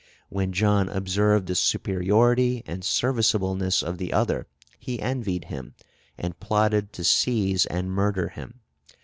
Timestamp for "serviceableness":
2.83-3.83